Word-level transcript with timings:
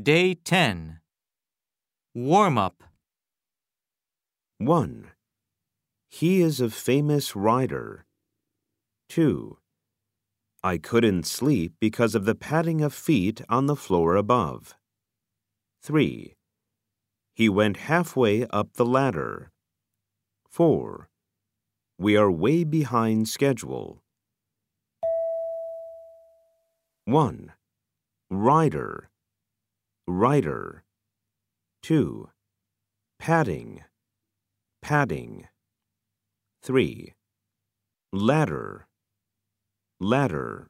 Day 0.00 0.34
10. 0.34 1.00
Warm 2.14 2.56
up. 2.56 2.84
1. 4.58 5.08
He 6.08 6.40
is 6.40 6.60
a 6.60 6.70
famous 6.70 7.34
rider. 7.34 8.06
2. 9.08 9.58
I 10.62 10.78
couldn't 10.78 11.26
sleep 11.26 11.72
because 11.80 12.14
of 12.14 12.26
the 12.26 12.36
padding 12.36 12.80
of 12.80 12.94
feet 12.94 13.42
on 13.48 13.66
the 13.66 13.74
floor 13.74 14.14
above. 14.14 14.76
3. 15.82 16.36
He 17.34 17.48
went 17.48 17.78
halfway 17.78 18.46
up 18.50 18.74
the 18.74 18.86
ladder. 18.86 19.50
4. 20.48 21.08
We 21.98 22.16
are 22.16 22.30
way 22.30 22.62
behind 22.62 23.28
schedule. 23.28 24.04
1. 27.04 27.52
Rider. 28.30 29.10
Rider. 30.10 30.84
2. 31.82 32.30
Padding. 33.18 33.84
Padding. 34.80 35.48
3. 36.62 37.12
Ladder. 38.14 38.86
Ladder. 40.00 40.68